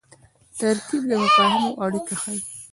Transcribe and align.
ترکیب 0.57 1.03
د 1.09 1.11
مفاهیمو 1.23 1.79
اړیکه 1.83 2.13
ښيي. 2.21 2.39